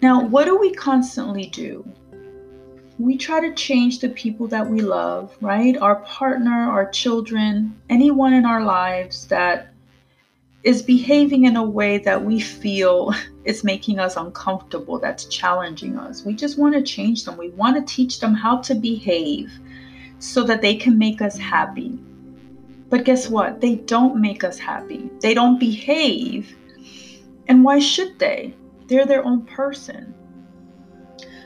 Now, 0.03 0.23
what 0.23 0.45
do 0.45 0.55
we 0.55 0.71
constantly 0.71 1.47
do? 1.47 1.83
We 2.99 3.17
try 3.17 3.39
to 3.39 3.55
change 3.55 3.97
the 3.97 4.09
people 4.09 4.45
that 4.49 4.69
we 4.69 4.81
love, 4.81 5.35
right? 5.41 5.75
Our 5.75 5.95
partner, 6.01 6.69
our 6.69 6.91
children, 6.91 7.75
anyone 7.89 8.33
in 8.33 8.45
our 8.45 8.63
lives 8.63 9.25
that 9.29 9.73
is 10.61 10.83
behaving 10.83 11.45
in 11.45 11.55
a 11.55 11.63
way 11.63 11.97
that 11.97 12.23
we 12.23 12.39
feel 12.39 13.11
is 13.43 13.63
making 13.63 13.97
us 13.97 14.15
uncomfortable, 14.15 14.99
that's 14.99 15.25
challenging 15.25 15.97
us. 15.97 16.23
We 16.23 16.35
just 16.35 16.59
want 16.59 16.75
to 16.75 16.83
change 16.83 17.25
them. 17.25 17.35
We 17.35 17.49
want 17.49 17.77
to 17.77 17.95
teach 17.95 18.19
them 18.19 18.35
how 18.35 18.57
to 18.57 18.75
behave 18.75 19.51
so 20.19 20.43
that 20.43 20.61
they 20.61 20.75
can 20.75 20.99
make 20.99 21.19
us 21.19 21.35
happy. 21.35 21.97
But 22.93 23.05
guess 23.05 23.27
what? 23.27 23.59
They 23.59 23.77
don't 23.77 24.21
make 24.21 24.43
us 24.43 24.59
happy. 24.59 25.09
They 25.19 25.33
don't 25.33 25.59
behave. 25.59 26.55
And 27.47 27.63
why 27.63 27.79
should 27.79 28.19
they? 28.19 28.53
They're 28.85 29.07
their 29.07 29.25
own 29.25 29.47
person. 29.47 30.13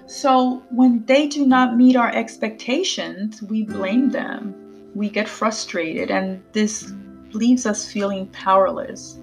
So 0.07 0.61
when 0.71 1.05
they 1.05 1.25
do 1.25 1.47
not 1.47 1.77
meet 1.77 1.95
our 1.95 2.13
expectations, 2.13 3.41
we 3.41 3.63
blame 3.63 4.09
them. 4.09 4.91
We 4.93 5.09
get 5.09 5.29
frustrated, 5.29 6.11
and 6.11 6.43
this 6.51 6.91
leaves 7.31 7.65
us 7.65 7.89
feeling 7.89 8.27
powerless. 8.33 9.17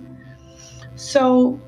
So 0.96 1.60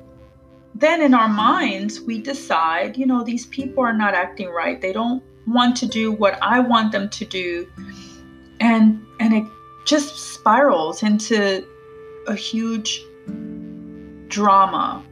then 0.73 1.03
in 1.03 1.13
our 1.13 1.29
minds, 1.29 2.01
we 2.01 2.19
decide, 2.19 2.97
you 2.97 3.05
know, 3.05 3.23
these 3.23 3.45
people 3.45 3.83
are 3.83 3.93
not 3.93 4.15
acting 4.15 4.49
right. 4.49 4.81
They 4.81 4.91
don't 4.91 5.21
want 5.45 5.77
to 5.77 5.85
do 5.85 6.11
what 6.11 6.41
I 6.41 6.61
want 6.61 6.91
them 6.91 7.09
to 7.09 7.25
do. 7.25 7.71
And 8.59 9.05
and 9.19 9.35
it 9.35 9.43
just 9.87 10.33
spirals 10.33 11.01
into 11.01 11.65
a 12.27 12.35
huge 12.35 13.03
drama. 14.27 15.03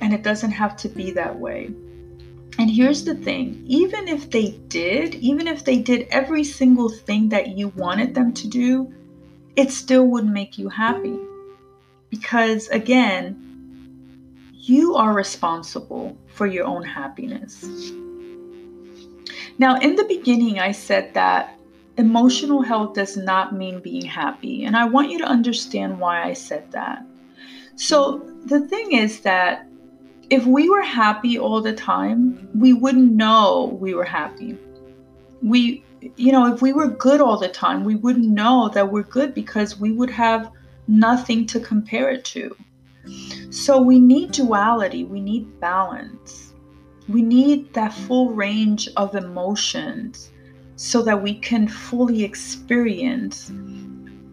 And 0.00 0.12
it 0.12 0.22
doesn't 0.22 0.50
have 0.50 0.76
to 0.78 0.88
be 0.88 1.12
that 1.12 1.38
way. 1.38 1.70
And 2.58 2.70
here's 2.70 3.04
the 3.04 3.14
thing 3.14 3.64
even 3.66 4.08
if 4.08 4.30
they 4.30 4.50
did, 4.68 5.14
even 5.14 5.46
if 5.46 5.64
they 5.64 5.78
did 5.78 6.08
every 6.10 6.44
single 6.44 6.88
thing 6.88 7.28
that 7.30 7.56
you 7.56 7.68
wanted 7.68 8.14
them 8.14 8.32
to 8.34 8.48
do, 8.48 8.92
it 9.56 9.70
still 9.70 10.06
wouldn't 10.06 10.32
make 10.32 10.58
you 10.58 10.68
happy. 10.68 11.18
Because 12.10 12.68
again, 12.68 13.40
you 14.52 14.96
are 14.96 15.12
responsible 15.12 16.16
for 16.26 16.46
your 16.46 16.64
own 16.64 16.82
happiness. 16.82 17.64
Now, 19.58 19.78
in 19.78 19.94
the 19.94 20.04
beginning, 20.04 20.58
I 20.58 20.72
said 20.72 21.14
that 21.14 21.53
emotional 21.96 22.62
health 22.62 22.94
does 22.94 23.16
not 23.16 23.54
mean 23.54 23.80
being 23.80 24.04
happy. 24.04 24.64
And 24.64 24.76
I 24.76 24.84
want 24.84 25.10
you 25.10 25.18
to 25.18 25.24
understand 25.24 26.00
why 26.00 26.22
I 26.22 26.32
said 26.32 26.70
that. 26.72 27.04
So, 27.76 28.18
the 28.46 28.66
thing 28.68 28.92
is 28.92 29.20
that 29.20 29.66
if 30.30 30.46
we 30.46 30.68
were 30.68 30.82
happy 30.82 31.38
all 31.38 31.60
the 31.60 31.74
time, 31.74 32.48
we 32.54 32.72
wouldn't 32.72 33.12
know 33.12 33.76
we 33.80 33.94
were 33.94 34.04
happy. 34.04 34.56
We 35.42 35.84
you 36.16 36.32
know, 36.32 36.52
if 36.52 36.60
we 36.60 36.72
were 36.72 36.88
good 36.88 37.20
all 37.20 37.38
the 37.38 37.48
time, 37.48 37.84
we 37.84 37.94
wouldn't 37.94 38.28
know 38.28 38.68
that 38.74 38.92
we're 38.92 39.04
good 39.04 39.34
because 39.34 39.80
we 39.80 39.90
would 39.90 40.10
have 40.10 40.50
nothing 40.86 41.46
to 41.46 41.60
compare 41.60 42.10
it 42.10 42.24
to. 42.26 42.54
So 43.50 43.80
we 43.80 43.98
need 43.98 44.32
duality, 44.32 45.04
we 45.04 45.20
need 45.20 45.60
balance. 45.60 46.52
We 47.08 47.22
need 47.22 47.72
that 47.74 47.92
full 47.92 48.30
range 48.30 48.88
of 48.96 49.14
emotions 49.14 50.30
so 50.76 51.02
that 51.02 51.22
we 51.22 51.34
can 51.34 51.68
fully 51.68 52.24
experience 52.24 53.52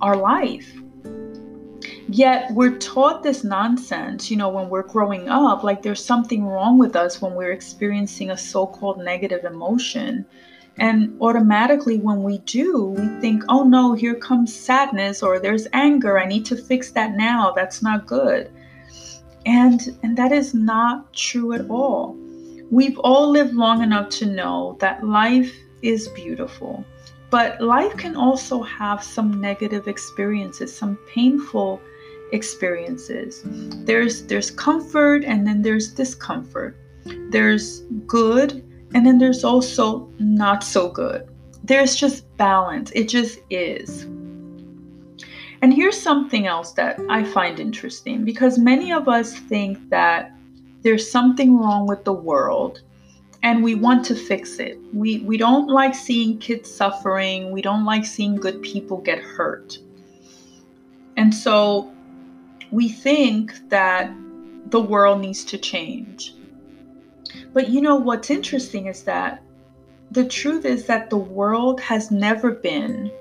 our 0.01 0.15
life. 0.15 0.71
Yet 2.09 2.51
we're 2.53 2.77
taught 2.77 3.23
this 3.23 3.43
nonsense, 3.43 4.29
you 4.29 4.37
know, 4.37 4.49
when 4.49 4.69
we're 4.69 4.83
growing 4.83 5.29
up, 5.29 5.63
like 5.63 5.81
there's 5.81 6.03
something 6.03 6.45
wrong 6.45 6.77
with 6.77 6.95
us 6.95 7.21
when 7.21 7.35
we're 7.35 7.53
experiencing 7.53 8.31
a 8.31 8.37
so 8.37 8.67
called 8.67 8.99
negative 8.99 9.45
emotion 9.45 10.25
and 10.77 11.15
automatically, 11.21 11.97
when 11.97 12.23
we 12.23 12.39
do, 12.39 12.85
we 12.85 13.07
think, 13.19 13.43
oh 13.49 13.63
no, 13.63 13.93
here 13.93 14.15
comes 14.15 14.55
sadness 14.55 15.21
or 15.21 15.39
there's 15.39 15.67
anger. 15.73 16.17
I 16.17 16.25
need 16.25 16.45
to 16.45 16.55
fix 16.55 16.91
that 16.91 17.15
now. 17.15 17.51
That's 17.55 17.81
not 17.81 18.07
good. 18.07 18.51
And, 19.45 19.79
and 20.01 20.17
that 20.17 20.31
is 20.31 20.53
not 20.53 21.13
true 21.13 21.53
at 21.53 21.69
all. 21.69 22.15
We've 22.69 22.97
all 22.99 23.29
lived 23.29 23.53
long 23.53 23.83
enough 23.83 24.09
to 24.19 24.25
know 24.25 24.77
that 24.79 25.05
life 25.05 25.53
is 25.81 26.07
beautiful, 26.09 26.85
but 27.29 27.61
life 27.61 27.95
can 27.97 28.15
also 28.15 28.61
have 28.61 29.03
some 29.03 29.39
negative 29.39 29.87
experiences, 29.87 30.75
some 30.75 30.97
painful 31.07 31.81
experiences. 32.31 33.41
There's 33.85 34.23
there's 34.27 34.51
comfort 34.51 35.23
and 35.25 35.45
then 35.45 35.61
there's 35.61 35.91
discomfort. 35.93 36.77
There's 37.29 37.81
good 38.07 38.63
And 38.93 39.05
then 39.05 39.17
there's 39.19 39.43
also 39.43 40.09
not 40.19 40.63
so 40.63 40.89
good. 40.89 41.27
There's 41.63 41.95
just 41.95 42.25
balance. 42.37 42.91
It 42.91 43.07
just 43.07 43.39
is. 43.49 44.03
And 45.61 45.73
here's 45.73 45.99
something 45.99 46.47
else 46.47 46.73
that 46.73 46.99
I 47.09 47.23
find 47.23 47.59
interesting 47.59 48.25
because 48.25 48.57
many 48.57 48.91
of 48.91 49.07
us 49.07 49.37
think 49.37 49.89
that 49.89 50.31
there's 50.81 51.09
something 51.09 51.57
wrong 51.57 51.87
with 51.87 52.03
the 52.03 52.13
world 52.13 52.81
and 53.43 53.63
we 53.63 53.75
want 53.75 54.05
to 54.05 54.15
fix 54.15 54.59
it. 54.59 54.77
We 54.93 55.19
we 55.19 55.37
don't 55.37 55.67
like 55.67 55.95
seeing 55.95 56.37
kids 56.37 56.73
suffering. 56.73 57.51
We 57.51 57.61
don't 57.61 57.85
like 57.85 58.05
seeing 58.05 58.35
good 58.35 58.61
people 58.61 58.97
get 58.97 59.19
hurt. 59.19 59.77
And 61.17 61.33
so 61.33 61.91
we 62.71 62.87
think 62.89 63.69
that 63.69 64.11
the 64.67 64.79
world 64.79 65.21
needs 65.21 65.43
to 65.45 65.57
change. 65.57 66.33
But 67.53 67.69
you 67.69 67.81
know 67.81 67.95
what's 67.95 68.29
interesting 68.29 68.87
is 68.87 69.03
that 69.03 69.43
the 70.11 70.25
truth 70.25 70.65
is 70.65 70.85
that 70.87 71.09
the 71.09 71.17
world 71.17 71.79
has 71.79 72.11
never 72.11 72.51
been 72.51 73.11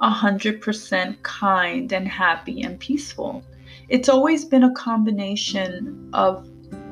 100% 0.00 1.22
kind 1.22 1.92
and 1.92 2.06
happy 2.06 2.62
and 2.62 2.78
peaceful. 2.78 3.42
It's 3.88 4.08
always 4.08 4.44
been 4.44 4.64
a 4.64 4.74
combination 4.74 6.10
of 6.12 6.48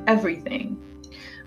everything. 0.07 0.79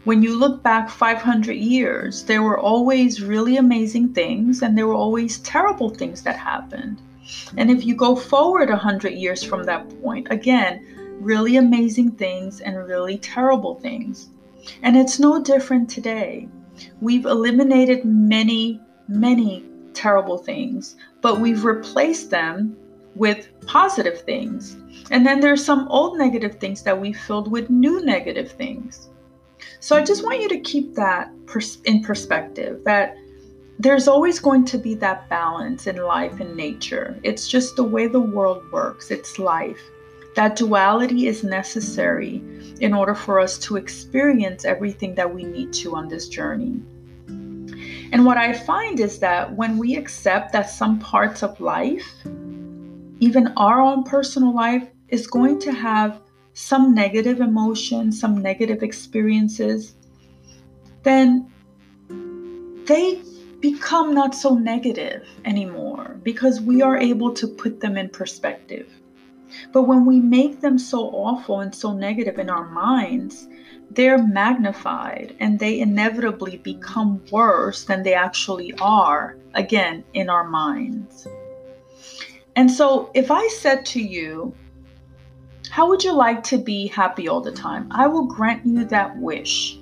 When 0.05 0.21
you 0.21 0.37
look 0.37 0.61
back 0.61 0.87
500 0.87 1.53
years, 1.53 2.25
there 2.25 2.43
were 2.43 2.59
always 2.59 3.23
really 3.23 3.57
amazing 3.57 4.13
things 4.13 4.61
and 4.61 4.77
there 4.77 4.85
were 4.85 4.93
always 4.93 5.39
terrible 5.39 5.89
things 5.89 6.21
that 6.21 6.37
happened. 6.37 7.01
And 7.57 7.71
if 7.71 7.83
you 7.83 7.95
go 7.95 8.15
forward 8.15 8.69
100 8.69 9.13
years 9.13 9.43
from 9.43 9.63
that 9.63 9.89
point, 10.03 10.27
again, 10.29 10.85
really 11.19 11.57
amazing 11.57 12.11
things 12.11 12.61
and 12.61 12.77
really 12.77 13.17
terrible 13.17 13.79
things. 13.79 14.29
And 14.83 14.95
it's 14.95 15.19
no 15.19 15.41
different 15.41 15.89
today. 15.89 16.49
We've 17.01 17.25
eliminated 17.25 18.05
many, 18.05 18.79
many 19.07 19.65
terrible 19.95 20.37
things, 20.37 20.97
but 21.21 21.39
we've 21.39 21.65
replaced 21.65 22.29
them 22.29 22.77
with 23.15 23.49
positive 23.65 24.21
things. 24.21 24.77
And 25.09 25.25
then 25.25 25.39
there's 25.39 25.65
some 25.65 25.87
old 25.87 26.19
negative 26.19 26.59
things 26.59 26.83
that 26.83 27.01
we 27.01 27.11
filled 27.11 27.49
with 27.49 27.71
new 27.71 28.05
negative 28.05 28.51
things. 28.51 29.09
So 29.79 29.95
I 29.95 30.03
just 30.03 30.23
want 30.23 30.41
you 30.41 30.49
to 30.49 30.59
keep 30.59 30.95
that 30.95 31.31
in 31.85 32.01
perspective 32.01 32.83
that 32.85 33.17
there's 33.77 34.07
always 34.07 34.39
going 34.39 34.65
to 34.65 34.77
be 34.77 34.95
that 34.95 35.29
balance 35.29 35.85
in 35.85 35.97
life 35.97 36.39
and 36.39 36.55
nature. 36.55 37.19
It's 37.23 37.47
just 37.47 37.75
the 37.75 37.83
way 37.83 38.07
the 38.07 38.21
world 38.21 38.63
works, 38.71 39.11
it's 39.11 39.37
life. 39.37 39.81
That 40.35 40.55
duality 40.55 41.27
is 41.27 41.43
necessary 41.43 42.43
in 42.81 42.93
order 42.93 43.15
for 43.15 43.39
us 43.39 43.57
to 43.59 43.77
experience 43.77 44.65
everything 44.65 45.15
that 45.15 45.33
we 45.33 45.43
need 45.43 45.71
to 45.73 45.95
on 45.95 46.07
this 46.07 46.27
journey. 46.27 46.81
And 48.11 48.25
what 48.25 48.37
I 48.37 48.53
find 48.53 48.99
is 48.99 49.19
that 49.19 49.55
when 49.55 49.77
we 49.77 49.95
accept 49.95 50.53
that 50.53 50.69
some 50.69 50.99
parts 50.99 51.43
of 51.43 51.59
life, 51.59 52.05
even 53.19 53.53
our 53.57 53.81
own 53.81 54.03
personal 54.03 54.53
life, 54.53 54.87
is 55.09 55.27
going 55.27 55.59
to 55.59 55.71
have 55.71 56.21
some 56.55 56.95
negative 56.95 57.41
emotions, 57.41 58.17
some 58.17 58.41
negative 58.41 58.81
experiences, 58.81 59.93
then 61.03 61.51
they 62.85 63.21
become 63.59 64.13
not 64.13 64.33
so 64.33 64.55
negative 64.55 65.27
anymore 65.43 66.17
because 66.23 66.61
we 66.61 66.81
are 66.81 66.97
able 66.97 67.33
to 67.33 67.45
put 67.45 67.81
them 67.81 67.97
in 67.97 68.07
perspective. 68.07 68.89
But 69.73 69.83
when 69.83 70.05
we 70.05 70.21
make 70.21 70.61
them 70.61 70.79
so 70.79 71.09
awful 71.09 71.59
and 71.59 71.75
so 71.75 71.91
negative 71.91 72.39
in 72.39 72.49
our 72.49 72.69
minds, 72.69 73.49
they're 73.91 74.25
magnified 74.25 75.35
and 75.41 75.59
they 75.59 75.81
inevitably 75.81 76.57
become 76.57 77.21
worse 77.31 77.83
than 77.83 78.01
they 78.01 78.13
actually 78.13 78.73
are, 78.79 79.35
again, 79.55 80.05
in 80.13 80.29
our 80.29 80.47
minds. 80.47 81.27
And 82.55 82.71
so, 82.71 83.11
if 83.13 83.29
I 83.29 83.45
said 83.49 83.85
to 83.87 84.01
you, 84.01 84.55
How 85.75 85.89
would 85.89 86.05
you 86.05 86.13
like 86.13 86.41
to 86.43 86.57
be 86.57 86.87
happy 86.87 87.27
all 87.27 87.41
the 87.41 87.51
time? 87.51 87.89
I 87.91 88.07
will 88.07 88.23
grant 88.23 88.65
you 88.65 88.85
that 88.85 89.17
wish. 89.17 89.77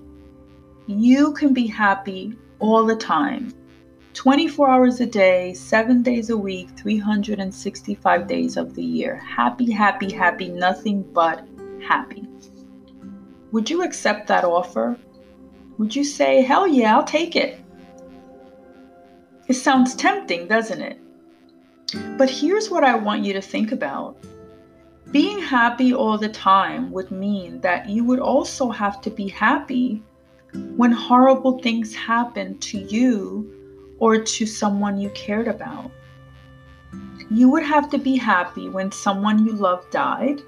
You 0.87 1.33
can 1.33 1.53
be 1.53 1.67
happy 1.67 2.35
all 2.57 2.83
the 2.83 2.95
time. 2.95 3.53
24 4.15 4.71
hours 4.71 5.01
a 5.01 5.05
day, 5.05 5.53
seven 5.53 6.01
days 6.01 6.31
a 6.31 6.35
week, 6.35 6.69
365 6.77 8.25
days 8.25 8.57
of 8.57 8.73
the 8.73 8.83
year. 8.83 9.17
Happy, 9.17 9.69
happy, 9.69 10.11
happy, 10.11 10.49
nothing 10.49 11.03
but 11.13 11.47
happy. 11.87 12.27
Would 13.51 13.69
you 13.69 13.83
accept 13.83 14.25
that 14.29 14.45
offer? 14.45 14.97
Would 15.77 15.95
you 15.95 16.03
say, 16.03 16.41
hell 16.41 16.67
yeah, 16.67 16.97
I'll 16.97 17.03
take 17.03 17.35
it? 17.35 17.63
It 19.47 19.53
sounds 19.53 19.93
tempting, 19.93 20.47
doesn't 20.47 20.81
it? 20.81 20.97
But 22.17 22.31
here's 22.31 22.71
what 22.71 22.83
I 22.83 22.95
want 22.95 23.23
you 23.23 23.33
to 23.33 23.41
think 23.41 23.71
about. 23.71 24.17
Being 25.13 25.37
happy 25.37 25.93
all 25.93 26.17
the 26.17 26.27
time 26.27 26.89
would 26.89 27.11
mean 27.11 27.61
that 27.61 27.87
you 27.87 28.03
would 28.03 28.19
also 28.19 28.71
have 28.71 28.99
to 29.01 29.11
be 29.11 29.27
happy 29.27 30.01
when 30.75 30.91
horrible 30.91 31.59
things 31.59 31.93
happen 31.93 32.57
to 32.57 32.79
you 32.79 33.95
or 33.99 34.17
to 34.17 34.47
someone 34.47 34.97
you 34.97 35.11
cared 35.11 35.47
about. 35.47 35.91
You 37.29 37.47
would 37.51 37.61
have 37.61 37.91
to 37.91 37.99
be 37.99 38.17
happy 38.17 38.69
when 38.69 38.91
someone 38.91 39.45
you 39.45 39.53
loved 39.53 39.91
died. 39.91 40.41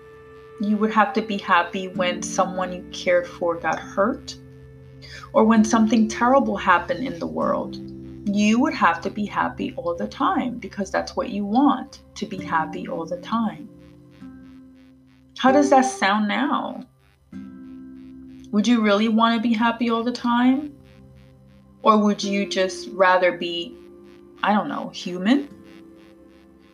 You 0.60 0.78
would 0.78 0.92
have 0.92 1.14
to 1.14 1.22
be 1.22 1.38
happy 1.38 1.90
when 1.90 2.24
someone 2.24 2.74
you 2.74 2.84
cared 2.92 3.28
for 3.28 3.54
got 3.60 3.78
hurt 3.78 4.36
or 5.32 5.44
when 5.44 5.64
something 5.64 6.08
terrible 6.08 6.58
happened 6.58 7.06
in 7.06 7.20
the 7.20 7.28
world. 7.28 7.76
You 8.36 8.60
would 8.62 8.74
have 8.74 9.00
to 9.02 9.12
be 9.12 9.28
happy 9.28 9.76
all 9.78 9.94
the 9.94 10.08
time 10.08 10.58
because 10.58 10.90
that's 10.90 11.16
what 11.16 11.30
you 11.30 11.46
want 11.46 12.00
to 12.16 12.26
be 12.26 12.38
happy 12.38 12.88
all 12.88 13.06
the 13.06 13.22
time. 13.22 13.70
How 15.38 15.52
does 15.52 15.70
that 15.70 15.82
sound 15.82 16.28
now? 16.28 16.84
Would 18.52 18.68
you 18.68 18.82
really 18.82 19.10
want 19.10 19.36
to 19.36 19.42
be 19.48 19.54
happy 19.54 19.90
all 19.90 20.04
the 20.04 20.12
time? 20.12 20.74
Or 21.84 21.98
would 21.98 22.24
you 22.24 22.48
just 22.48 22.90
rather 22.94 23.38
be, 23.38 23.76
I 24.44 24.54
don't 24.54 24.70
know, 24.70 24.90
human? 24.90 25.50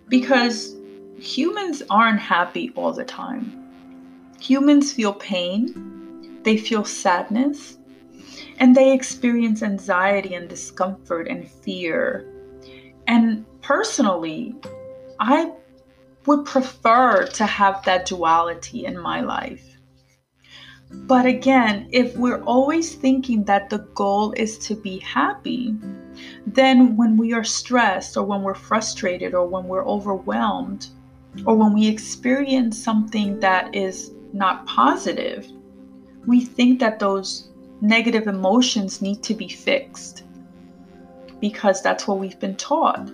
Because 0.07 0.75
humans 1.19 1.81
aren't 1.89 2.19
happy 2.19 2.71
all 2.75 2.93
the 2.93 3.03
time. 3.03 3.57
Humans 4.39 4.93
feel 4.93 5.13
pain, 5.13 6.39
they 6.43 6.57
feel 6.57 6.85
sadness, 6.85 7.77
and 8.57 8.75
they 8.75 8.93
experience 8.93 9.63
anxiety 9.63 10.35
and 10.35 10.47
discomfort 10.47 11.27
and 11.27 11.49
fear. 11.49 12.27
And 13.07 13.45
personally, 13.61 14.55
I 15.19 15.51
would 16.25 16.45
prefer 16.45 17.25
to 17.27 17.45
have 17.45 17.83
that 17.85 18.05
duality 18.05 18.85
in 18.85 18.97
my 18.97 19.21
life. 19.21 19.63
But 20.91 21.25
again, 21.25 21.87
if 21.91 22.15
we're 22.17 22.43
always 22.43 22.95
thinking 22.95 23.45
that 23.45 23.69
the 23.69 23.79
goal 23.95 24.33
is 24.33 24.57
to 24.59 24.75
be 24.75 24.99
happy, 24.99 25.75
then 26.45 26.97
when 26.97 27.17
we 27.17 27.33
are 27.33 27.43
stressed 27.43 28.17
or 28.17 28.23
when 28.23 28.41
we're 28.41 28.53
frustrated 28.53 29.33
or 29.33 29.47
when 29.47 29.67
we're 29.67 29.85
overwhelmed 29.85 30.87
or 31.45 31.55
when 31.55 31.73
we 31.73 31.87
experience 31.87 32.81
something 32.81 33.39
that 33.39 33.73
is 33.73 34.11
not 34.33 34.65
positive, 34.65 35.47
we 36.27 36.41
think 36.41 36.79
that 36.79 36.99
those 36.99 37.49
negative 37.79 38.27
emotions 38.27 39.01
need 39.01 39.23
to 39.23 39.33
be 39.33 39.47
fixed 39.47 40.23
because 41.39 41.81
that's 41.81 42.07
what 42.07 42.19
we've 42.19 42.39
been 42.39 42.55
taught. 42.55 43.09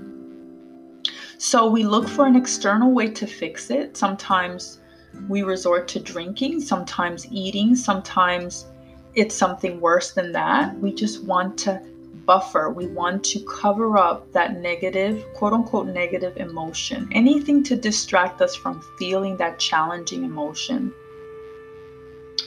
So 1.39 1.69
we 1.69 1.83
look 1.83 2.07
for 2.07 2.25
an 2.25 2.35
external 2.35 2.91
way 2.91 3.09
to 3.11 3.27
fix 3.27 3.69
it. 3.69 3.95
Sometimes 3.95 4.79
we 5.29 5.43
resort 5.43 5.87
to 5.89 5.99
drinking, 5.99 6.61
sometimes 6.61 7.27
eating, 7.31 7.75
sometimes 7.75 8.65
it's 9.13 9.35
something 9.35 9.79
worse 9.79 10.11
than 10.11 10.31
that. 10.31 10.77
We 10.79 10.93
just 10.93 11.23
want 11.23 11.57
to 11.59 11.81
buffer, 12.25 12.71
we 12.71 12.87
want 12.87 13.23
to 13.23 13.39
cover 13.45 13.97
up 13.97 14.31
that 14.33 14.59
negative, 14.59 15.23
quote 15.35 15.53
unquote, 15.53 15.87
negative 15.87 16.37
emotion. 16.37 17.07
Anything 17.11 17.63
to 17.65 17.75
distract 17.75 18.41
us 18.41 18.55
from 18.55 18.83
feeling 18.97 19.37
that 19.37 19.59
challenging 19.59 20.23
emotion. 20.23 20.91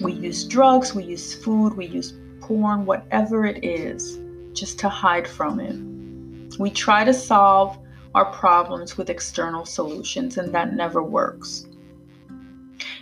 We 0.00 0.12
use 0.12 0.44
drugs, 0.44 0.94
we 0.94 1.04
use 1.04 1.32
food, 1.32 1.76
we 1.76 1.86
use 1.86 2.14
porn, 2.40 2.86
whatever 2.86 3.46
it 3.46 3.64
is, 3.64 4.18
just 4.52 4.78
to 4.80 4.88
hide 4.88 5.28
from 5.28 5.60
it. 5.60 6.58
We 6.58 6.70
try 6.70 7.04
to 7.04 7.14
solve 7.14 7.78
our 8.14 8.26
problems 8.32 8.96
with 8.96 9.10
external 9.10 9.64
solutions, 9.64 10.36
and 10.36 10.52
that 10.54 10.74
never 10.74 11.02
works. 11.02 11.66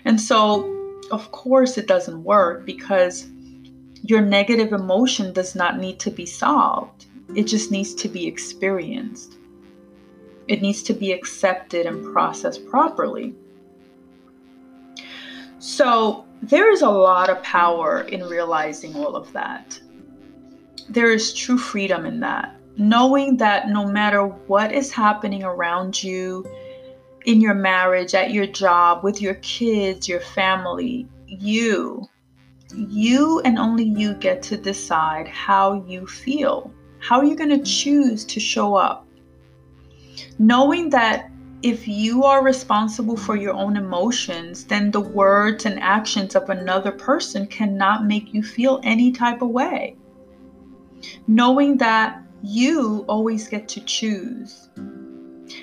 And 0.05 0.21
so, 0.21 1.01
of 1.11 1.31
course, 1.33 1.79
it 1.79 1.87
doesn't 1.87 2.25
work 2.25 2.66
because 2.66 3.29
your 4.03 4.21
negative 4.21 4.73
emotion 4.73 5.33
does 5.33 5.55
not 5.55 5.79
need 5.79 5.99
to 6.01 6.11
be 6.11 6.27
solved, 6.27 7.07
it 7.35 7.44
just 7.44 7.71
needs 7.71 7.94
to 7.94 8.09
be 8.09 8.27
experienced. 8.27 9.35
It 10.47 10.62
needs 10.62 10.83
to 10.85 10.94
be 10.94 11.12
accepted 11.12 11.85
and 11.85 12.11
processed 12.12 12.66
properly. 12.66 13.35
So, 15.59 16.25
there 16.42 16.71
is 16.71 16.83
a 16.83 16.88
lot 16.88 17.29
of 17.29 17.42
power 17.42 18.03
in 18.03 18.23
realizing 18.25 18.94
all 18.94 19.16
of 19.16 19.33
that. 19.33 19.79
there 20.88 21.12
is 21.12 21.35
true 21.35 21.59
freedom 21.59 22.07
in 22.07 22.21
that. 22.21 22.58
Knowing 22.79 23.37
that 23.37 23.69
no 23.69 23.85
matter 23.85 24.25
what 24.25 24.73
is 24.73 24.93
happening 24.93 25.43
around 25.43 26.03
you, 26.03 26.47
in 27.27 27.41
your 27.41 27.55
marriage, 27.55 28.14
at 28.14 28.31
your 28.31 28.47
job, 28.47 29.05
with 29.05 29.21
your 29.21 29.35
kids, 29.35 30.09
your 30.09 30.21
family, 30.21 31.07
you, 31.27 32.09
you 32.75 33.41
and 33.41 33.59
only 33.59 33.85
you 33.85 34.14
get 34.14 34.43
to 34.43 34.57
decide 34.57 35.29
how 35.29 35.85
you 35.87 36.07
feel. 36.07 36.73
How 37.01 37.19
are 37.19 37.25
you 37.25 37.37
going 37.37 37.51
to 37.51 37.62
choose 37.62 38.25
to 38.25 38.41
show 38.41 38.77
up? 38.77 39.07
Knowing 40.38 40.88
that 40.91 41.31
if 41.62 41.88
you 41.88 42.25
are 42.25 42.43
responsible 42.43 43.17
for 43.17 43.37
your 43.37 43.53
own 43.53 43.77
emotions, 43.77 44.64
then 44.64 44.91
the 44.91 45.01
words 45.01 45.67
and 45.67 45.79
actions 45.81 46.35
of 46.37 46.49
another 46.49 46.93
person 46.93 47.47
cannot 47.47 48.07
make 48.07 48.33
you 48.33 48.43
feel 48.43 48.81
any 48.85 49.12
type 49.12 49.43
of 49.43 49.49
way. 49.49 49.97
Knowing 51.27 51.77
that 51.79 52.23
you 52.42 53.05
always 53.09 53.48
get 53.48 53.68
to 53.68 53.81
choose. 53.81 54.68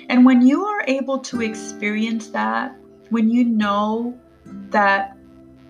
And 0.08 0.24
when 0.24 0.42
you 0.42 0.64
are 0.64 0.84
able 0.86 1.18
to 1.20 1.42
experience 1.42 2.28
that, 2.28 2.76
when 3.10 3.30
you 3.30 3.44
know 3.44 4.18
that 4.70 5.16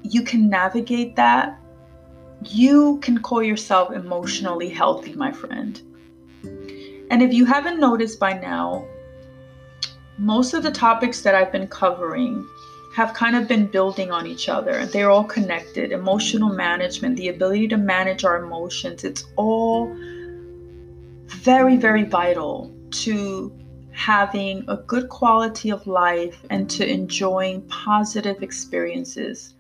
you 0.02 0.22
can 0.22 0.48
navigate 0.48 1.16
that, 1.16 1.58
you 2.42 2.98
can 3.02 3.22
call 3.22 3.42
yourself 3.42 3.92
emotionally 3.92 4.68
healthy, 4.68 5.14
my 5.14 5.32
friend. 5.32 5.80
And 7.10 7.22
if 7.22 7.32
you 7.32 7.44
haven't 7.44 7.78
noticed 7.78 8.18
by 8.18 8.34
now, 8.34 8.86
most 10.18 10.54
of 10.54 10.62
the 10.62 10.70
topics 10.70 11.22
that 11.22 11.34
I've 11.34 11.52
been 11.52 11.68
covering 11.68 12.46
have 12.94 13.12
kind 13.12 13.36
of 13.36 13.46
been 13.46 13.66
building 13.66 14.10
on 14.10 14.26
each 14.26 14.48
other. 14.48 14.86
They're 14.86 15.10
all 15.10 15.24
connected. 15.24 15.92
Emotional 15.92 16.48
management, 16.48 17.16
the 17.16 17.28
ability 17.28 17.68
to 17.68 17.76
manage 17.76 18.24
our 18.24 18.42
emotions, 18.42 19.04
it's 19.04 19.26
all 19.36 19.94
very, 21.28 21.76
very 21.76 22.04
vital 22.04 22.72
to 22.90 23.52
having 23.92 24.64
a 24.68 24.76
good 24.76 25.08
quality 25.08 25.70
of 25.70 25.86
life 25.86 26.44
and 26.50 26.68
to 26.68 26.88
enjoying 26.88 27.62
positive 27.62 28.42
experiences. 28.42 29.54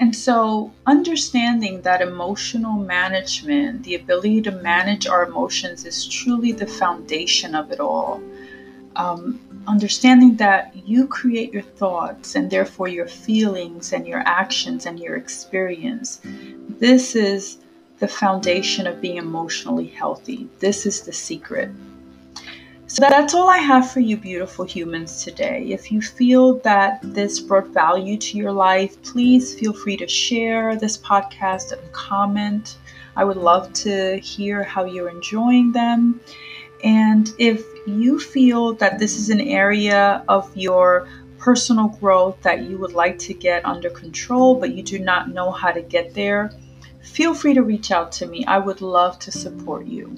And 0.00 0.16
so, 0.16 0.72
understanding 0.86 1.82
that 1.82 2.00
emotional 2.00 2.72
management, 2.72 3.84
the 3.84 3.94
ability 3.94 4.42
to 4.42 4.50
manage 4.50 5.06
our 5.06 5.24
emotions, 5.24 5.84
is 5.84 6.08
truly 6.08 6.52
the 6.52 6.66
foundation 6.66 7.54
of 7.54 7.70
it 7.70 7.78
all. 7.78 8.20
Um, 8.96 9.40
understanding 9.66 10.36
that 10.36 10.74
you 10.86 11.06
create 11.06 11.52
your 11.52 11.62
thoughts 11.62 12.34
and 12.34 12.50
therefore 12.50 12.88
your 12.88 13.06
feelings 13.06 13.92
and 13.92 14.06
your 14.06 14.22
actions 14.26 14.86
and 14.86 14.98
your 14.98 15.16
experience. 15.16 16.20
This 16.68 17.14
is 17.14 17.58
the 18.00 18.08
foundation 18.08 18.86
of 18.86 19.00
being 19.00 19.18
emotionally 19.18 19.86
healthy. 19.86 20.48
This 20.58 20.86
is 20.86 21.02
the 21.02 21.12
secret. 21.12 21.70
So 22.86 23.06
that's 23.08 23.34
all 23.34 23.48
I 23.48 23.58
have 23.58 23.88
for 23.88 24.00
you, 24.00 24.16
beautiful 24.16 24.64
humans, 24.64 25.22
today. 25.22 25.66
If 25.68 25.92
you 25.92 26.02
feel 26.02 26.58
that 26.60 26.98
this 27.04 27.38
brought 27.38 27.68
value 27.68 28.16
to 28.16 28.36
your 28.36 28.50
life, 28.50 29.00
please 29.02 29.54
feel 29.54 29.72
free 29.72 29.96
to 29.98 30.08
share 30.08 30.74
this 30.74 30.98
podcast 30.98 31.70
and 31.70 31.92
comment. 31.92 32.78
I 33.14 33.22
would 33.22 33.36
love 33.36 33.72
to 33.84 34.18
hear 34.18 34.64
how 34.64 34.86
you're 34.86 35.08
enjoying 35.08 35.70
them. 35.70 36.20
And 36.82 37.32
if 37.38 37.64
you 37.86 38.18
feel 38.18 38.74
that 38.74 38.98
this 38.98 39.16
is 39.16 39.30
an 39.30 39.40
area 39.40 40.24
of 40.28 40.54
your 40.56 41.08
personal 41.38 41.88
growth 41.88 42.40
that 42.42 42.62
you 42.62 42.78
would 42.78 42.92
like 42.92 43.18
to 43.18 43.34
get 43.34 43.64
under 43.64 43.90
control, 43.90 44.54
but 44.54 44.74
you 44.74 44.82
do 44.82 44.98
not 44.98 45.30
know 45.30 45.50
how 45.50 45.72
to 45.72 45.82
get 45.82 46.14
there, 46.14 46.52
feel 47.02 47.34
free 47.34 47.54
to 47.54 47.62
reach 47.62 47.90
out 47.90 48.12
to 48.12 48.26
me. 48.26 48.44
I 48.44 48.58
would 48.58 48.80
love 48.80 49.18
to 49.20 49.32
support 49.32 49.86
you. 49.86 50.16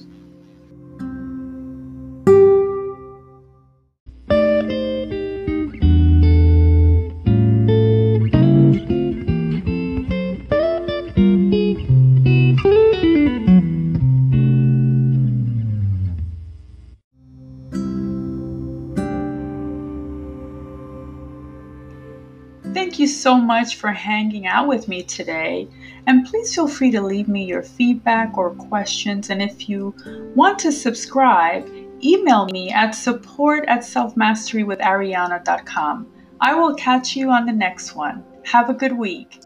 Much 23.43 23.77
for 23.77 23.93
hanging 23.93 24.47
out 24.47 24.69
with 24.69 24.89
me 24.89 25.03
today. 25.03 25.69
And 26.07 26.27
please 26.27 26.55
feel 26.55 26.69
free 26.69 26.93
to 26.93 27.03
leave 27.03 27.29
me 27.29 27.45
your 27.45 27.63
feedback 27.63 28.39
or 28.39 28.51
questions. 28.51 29.31
And 29.31 29.43
if 29.43 29.69
you 29.69 29.95
want 30.35 30.59
to 30.61 30.73
subscribe, 30.73 31.69
email 32.03 32.47
me 32.47 32.71
at 32.71 32.93
support 32.93 33.67
at 33.69 33.81
selfmasterywithariana.com. 33.81 36.07
I 36.41 36.55
will 36.55 36.75
catch 36.75 37.15
you 37.15 37.29
on 37.31 37.45
the 37.47 37.53
next 37.53 37.95
one. 37.95 38.25
Have 38.45 38.71
a 38.71 38.75
good 38.75 38.97
week. 38.97 39.41